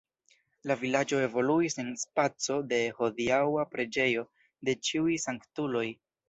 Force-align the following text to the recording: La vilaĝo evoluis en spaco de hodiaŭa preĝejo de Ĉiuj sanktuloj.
La 0.69 0.75
vilaĝo 0.83 1.19
evoluis 1.25 1.77
en 1.83 1.91
spaco 2.03 2.57
de 2.71 2.79
hodiaŭa 3.03 3.67
preĝejo 3.77 4.25
de 4.71 4.77
Ĉiuj 4.89 5.21
sanktuloj. 5.29 5.87